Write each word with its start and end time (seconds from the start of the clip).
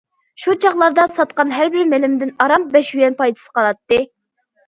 شۇ 0.43 0.53
چاغلاردا 0.61 1.03
ساتقان 1.17 1.51
ھەر 1.57 1.69
بىر 1.75 1.91
مېلىمدىن 1.91 2.31
ئاران 2.45 2.65
بەش 2.77 2.89
يۈەن 3.01 3.17
پايدىسى 3.21 3.51
قالاتتى. 3.59 4.01